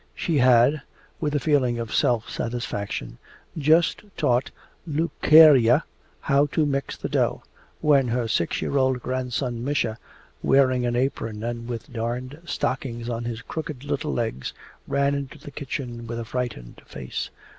She 0.15 0.39
had 0.39 0.81
with 1.19 1.35
a 1.35 1.39
feeling 1.39 1.77
of 1.77 1.93
self 1.93 2.27
satisfaction 2.27 3.19
just 3.55 4.01
taught 4.17 4.49
Lukerya 4.87 5.83
how 6.21 6.47
to 6.47 6.65
mix 6.65 6.97
the 6.97 7.07
dough, 7.07 7.43
when 7.81 8.07
her 8.07 8.27
six 8.27 8.63
year 8.63 8.79
old 8.79 9.03
grandson 9.03 9.63
Misha, 9.63 9.99
wearing 10.41 10.87
an 10.87 10.95
apron 10.95 11.43
and 11.43 11.67
with 11.69 11.93
darned 11.93 12.41
stockings 12.45 13.09
on 13.09 13.25
his 13.25 13.43
crooked 13.43 13.83
little 13.83 14.11
legs, 14.11 14.53
ran 14.87 15.13
into 15.13 15.37
the 15.37 15.51
kitchen 15.51 16.07
with 16.07 16.17
a 16.19 16.25
frightened 16.25 16.81
face. 16.87 17.29